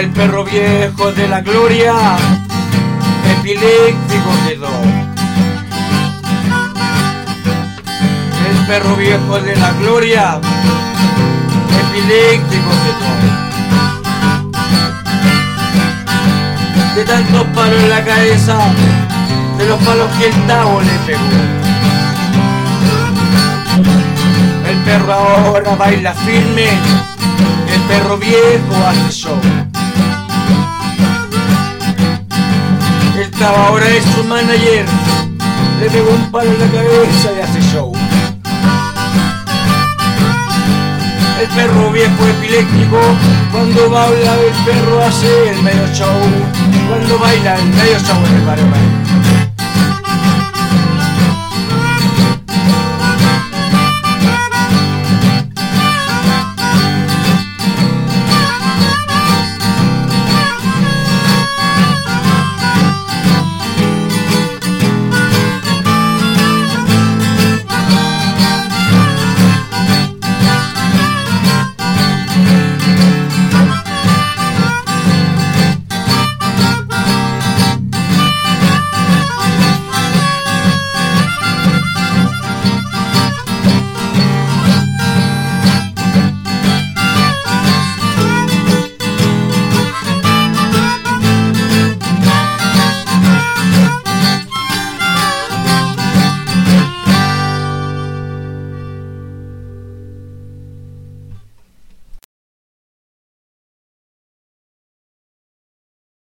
El 0.00 0.08
perro 0.12 0.44
viejo 0.44 1.12
de 1.12 1.28
la 1.28 1.42
gloria, 1.42 1.92
epiléptico 3.36 4.30
quedó. 4.48 4.70
El 8.48 8.66
perro 8.66 8.96
viejo 8.96 9.38
de 9.40 9.56
la 9.56 9.72
gloria, 9.72 10.40
epiléptico 11.80 12.70
quedó. 12.82 13.10
De 16.94 17.04
tantos 17.04 17.46
palos 17.54 17.82
en 17.82 17.90
la 17.90 18.02
cabeza, 18.02 18.56
de 19.58 19.68
los 19.68 19.78
palos 19.82 20.08
que 20.18 20.28
el 20.28 20.46
tabo 20.46 20.80
le 20.80 20.98
pegó. 21.04 21.20
El 24.66 24.76
perro 24.78 25.12
ahora 25.12 25.76
baila 25.76 26.14
firme, 26.14 26.70
el 27.70 27.80
perro 27.82 28.16
viejo 28.16 28.86
hace 28.88 29.12
show. 29.12 29.59
Ahora 33.42 33.88
es 33.88 34.04
su 34.04 34.22
manager, 34.24 34.84
le 35.80 35.90
pegó 35.90 36.10
un 36.10 36.30
palo 36.30 36.50
en 36.50 36.60
la 36.60 36.66
cabeza 36.66 37.30
y 37.34 37.40
hace 37.40 37.62
show. 37.72 37.90
El 41.40 41.48
perro 41.48 41.90
viejo 41.90 42.26
epiléptico, 42.26 43.00
cuando 43.50 43.88
baila 43.88 44.34
el 44.34 44.64
perro 44.64 45.02
hace 45.02 45.50
el 45.50 45.62
medio 45.62 45.86
show. 45.94 46.12
Cuando 46.88 47.18
baila 47.18 47.56
el 47.56 47.64
medio 47.64 47.98
show 48.00 48.18
en 48.26 48.34
el 48.34 48.44
barrio. 48.44 49.09